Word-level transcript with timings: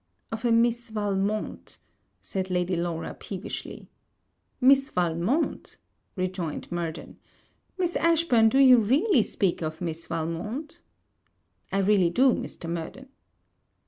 'Of 0.31 0.45
a 0.45 0.51
Miss 0.51 0.89
Valmont,' 0.89 1.77
said 2.23 2.49
Lady 2.49 2.75
Laura, 2.75 3.13
peevishly. 3.13 3.87
'Miss 4.59 4.89
Valmont!' 4.89 5.77
rejoined 6.15 6.71
Murden, 6.71 7.19
'Miss 7.77 7.95
Ashburn, 7.95 8.49
do 8.49 8.57
you 8.57 8.79
really 8.79 9.21
speak 9.21 9.61
of 9.61 9.79
Miss 9.79 10.07
Valmont?' 10.07 10.81
'I 11.71 11.79
really 11.81 12.09
do, 12.09 12.33
Mr. 12.33 12.67
Murden.' 12.67 13.09